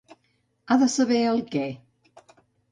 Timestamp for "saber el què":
0.95-1.65